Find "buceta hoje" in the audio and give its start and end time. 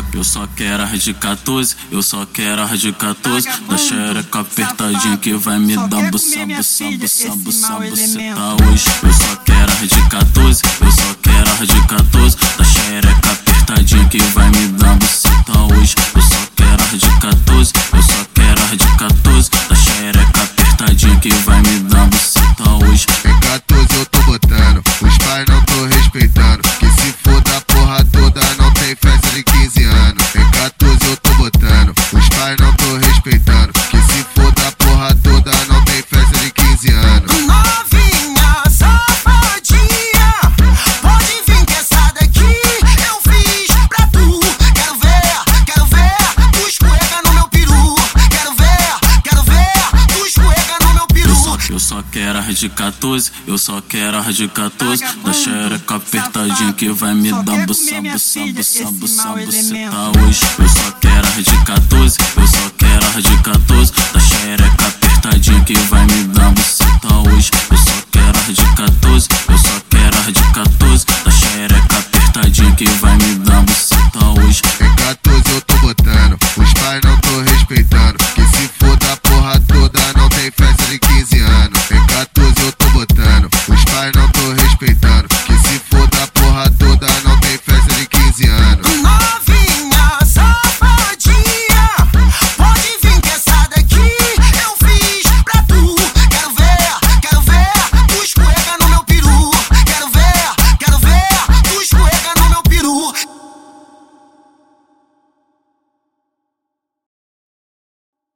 7.74-8.84, 14.96-15.94, 22.06-22.79, 59.28-60.40